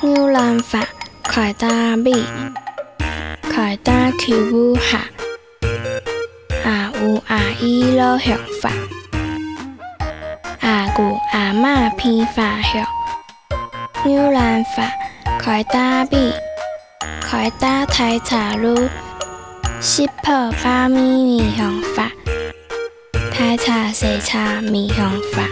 [0.00, 0.86] 牛栏饭，
[1.24, 2.24] 快打米，
[3.54, 4.98] 快打吃不下。
[6.64, 8.70] 阿五阿姨老喜发，
[10.60, 12.82] 阿姑阿妈偏发欢。
[14.06, 14.90] 牛栏饭，
[15.44, 16.32] 快打米。
[17.28, 18.88] 快打太茶卤，
[19.80, 21.91] 吃饱发咪咪香。
[23.52, 25.02] 谁差谁差，米红
[25.34, 25.51] 法。